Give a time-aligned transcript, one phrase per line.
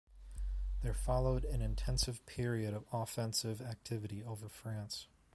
[0.81, 5.05] There followed an intensive period of offensive activity over France.